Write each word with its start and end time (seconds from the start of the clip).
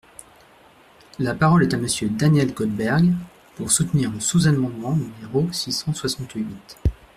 La 1.19 1.35
parole 1.35 1.61
est 1.61 1.73
à 1.75 1.77
Monsieur 1.77 2.09
Daniel 2.09 2.55
Goldberg, 2.55 3.13
pour 3.53 3.69
soutenir 3.71 4.09
le 4.09 4.19
sous-amendement 4.19 4.95
numéro 4.95 5.47
six 5.51 5.71
cent 5.71 5.93
soixante-huit. 5.93 6.75